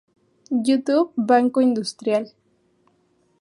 You 0.49 0.81
Tube 0.81 1.13
Banco 1.15 1.59
Industrial. 1.59 2.25